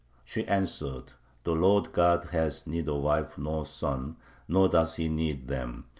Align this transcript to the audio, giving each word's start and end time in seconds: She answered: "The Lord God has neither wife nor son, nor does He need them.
She 0.25 0.47
answered: 0.47 1.11
"The 1.43 1.51
Lord 1.51 1.93
God 1.93 2.23
has 2.31 2.65
neither 2.65 2.95
wife 2.95 3.37
nor 3.37 3.67
son, 3.67 4.15
nor 4.47 4.67
does 4.67 4.95
He 4.95 5.07
need 5.09 5.47
them. 5.47 5.85